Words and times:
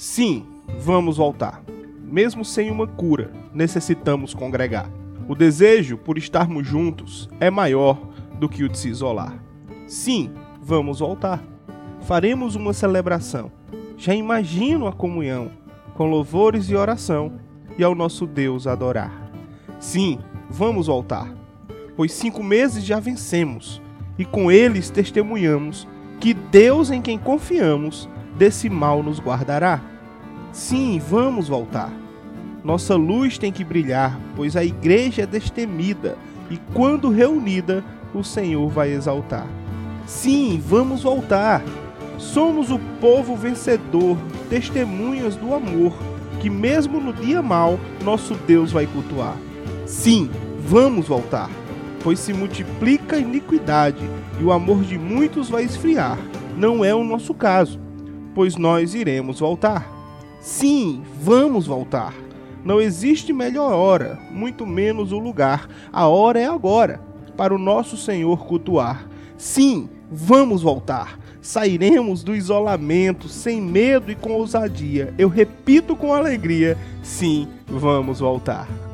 Sim, 0.00 0.46
vamos 0.78 1.18
voltar. 1.18 1.62
Mesmo 2.02 2.42
sem 2.42 2.70
uma 2.70 2.86
cura, 2.86 3.30
necessitamos 3.52 4.32
congregar. 4.32 4.90
O 5.28 5.34
desejo 5.34 5.98
por 5.98 6.16
estarmos 6.16 6.66
juntos 6.66 7.28
é 7.38 7.50
maior 7.50 8.00
do 8.38 8.48
que 8.48 8.64
o 8.64 8.68
de 8.70 8.78
se 8.78 8.88
isolar. 8.88 9.44
Sim, 9.86 10.30
vamos 10.58 11.00
voltar. 11.00 11.44
Faremos 12.00 12.54
uma 12.54 12.72
celebração. 12.72 13.52
Já 13.98 14.14
imagino 14.14 14.86
a 14.86 14.92
comunhão, 14.94 15.50
com 15.92 16.08
louvores 16.08 16.70
e 16.70 16.74
oração, 16.74 17.34
e 17.76 17.84
ao 17.84 17.94
nosso 17.94 18.26
Deus 18.26 18.66
adorar. 18.66 19.30
Sim, 19.78 20.18
vamos 20.48 20.86
voltar, 20.86 21.30
pois 21.94 22.10
cinco 22.10 22.42
meses 22.42 22.86
já 22.86 22.98
vencemos, 22.98 23.82
e 24.18 24.24
com 24.24 24.50
eles 24.50 24.88
testemunhamos 24.88 25.86
que 26.18 26.32
Deus 26.32 26.90
em 26.90 27.02
quem 27.02 27.18
confiamos 27.18 28.08
desse 28.40 28.70
mal 28.70 29.02
nos 29.02 29.20
guardará. 29.20 29.82
Sim, 30.50 30.98
vamos 30.98 31.46
voltar. 31.46 31.92
Nossa 32.64 32.96
luz 32.96 33.36
tem 33.36 33.52
que 33.52 33.62
brilhar, 33.62 34.18
pois 34.34 34.56
a 34.56 34.64
igreja 34.64 35.22
é 35.22 35.26
destemida 35.26 36.16
e 36.50 36.56
quando 36.72 37.10
reunida, 37.10 37.84
o 38.14 38.24
Senhor 38.24 38.66
vai 38.70 38.92
exaltar. 38.92 39.46
Sim, 40.06 40.58
vamos 40.66 41.02
voltar. 41.02 41.62
Somos 42.16 42.70
o 42.70 42.78
povo 42.98 43.36
vencedor, 43.36 44.16
testemunhas 44.48 45.36
do 45.36 45.54
amor, 45.54 45.92
que 46.40 46.48
mesmo 46.48 46.98
no 46.98 47.12
dia 47.12 47.42
mau, 47.42 47.78
nosso 48.02 48.34
Deus 48.46 48.72
vai 48.72 48.86
cultuar. 48.86 49.36
Sim, 49.84 50.30
vamos 50.66 51.08
voltar, 51.08 51.50
pois 52.02 52.18
se 52.18 52.32
multiplica 52.32 53.16
a 53.16 53.20
iniquidade 53.20 54.02
e 54.40 54.42
o 54.42 54.50
amor 54.50 54.82
de 54.82 54.96
muitos 54.96 55.50
vai 55.50 55.64
esfriar. 55.64 56.18
Não 56.56 56.82
é 56.82 56.94
o 56.94 57.04
nosso 57.04 57.34
caso, 57.34 57.78
pois 58.40 58.56
nós 58.56 58.94
iremos 58.94 59.38
voltar. 59.38 59.86
Sim, 60.40 61.02
vamos 61.20 61.66
voltar. 61.66 62.14
Não 62.64 62.80
existe 62.80 63.34
melhor 63.34 63.74
hora, 63.74 64.18
muito 64.30 64.66
menos 64.66 65.12
o 65.12 65.18
lugar. 65.18 65.68
A 65.92 66.08
hora 66.08 66.40
é 66.40 66.46
agora, 66.46 67.02
para 67.36 67.54
o 67.54 67.58
nosso 67.58 67.98
Senhor 67.98 68.46
cultuar. 68.46 69.06
Sim, 69.36 69.90
vamos 70.10 70.62
voltar. 70.62 71.18
Sairemos 71.42 72.24
do 72.24 72.34
isolamento 72.34 73.28
sem 73.28 73.60
medo 73.60 74.10
e 74.10 74.14
com 74.14 74.32
ousadia. 74.32 75.12
Eu 75.18 75.28
repito 75.28 75.94
com 75.94 76.14
alegria: 76.14 76.78
sim, 77.02 77.46
vamos 77.66 78.20
voltar. 78.20 78.89